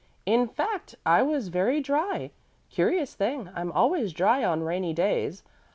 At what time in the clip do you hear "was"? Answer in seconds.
1.21-1.49